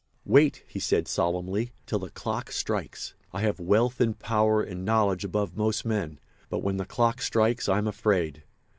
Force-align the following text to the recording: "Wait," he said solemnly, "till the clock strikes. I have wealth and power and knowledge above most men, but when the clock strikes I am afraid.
"Wait," 0.25 0.63
he 0.67 0.79
said 0.79 1.07
solemnly, 1.07 1.73
"till 1.85 1.99
the 1.99 2.09
clock 2.09 2.51
strikes. 2.51 3.13
I 3.33 3.41
have 3.41 3.59
wealth 3.59 4.01
and 4.01 4.17
power 4.17 4.59
and 4.63 4.83
knowledge 4.83 5.23
above 5.23 5.55
most 5.55 5.85
men, 5.85 6.19
but 6.49 6.63
when 6.63 6.77
the 6.77 6.85
clock 6.87 7.21
strikes 7.21 7.69
I 7.69 7.77
am 7.77 7.85
afraid. 7.87 8.41